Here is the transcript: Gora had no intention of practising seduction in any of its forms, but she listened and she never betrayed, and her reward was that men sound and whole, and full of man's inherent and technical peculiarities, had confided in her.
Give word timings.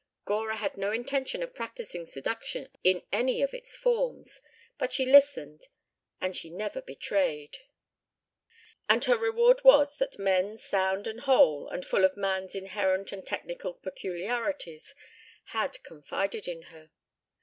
Gora 0.25 0.55
had 0.55 0.77
no 0.77 0.91
intention 0.91 1.43
of 1.43 1.53
practising 1.53 2.07
seduction 2.07 2.69
in 2.83 3.03
any 3.11 3.43
of 3.43 3.53
its 3.53 3.75
forms, 3.75 4.41
but 4.79 4.91
she 4.91 5.05
listened 5.05 5.67
and 6.19 6.35
she 6.35 6.49
never 6.49 6.81
betrayed, 6.81 7.59
and 8.89 9.05
her 9.05 9.15
reward 9.15 9.63
was 9.63 9.97
that 9.97 10.17
men 10.17 10.57
sound 10.57 11.05
and 11.05 11.19
whole, 11.19 11.69
and 11.69 11.85
full 11.85 12.03
of 12.03 12.17
man's 12.17 12.55
inherent 12.55 13.11
and 13.11 13.27
technical 13.27 13.75
peculiarities, 13.75 14.95
had 15.49 15.77
confided 15.83 16.47
in 16.47 16.63
her. 16.63 16.89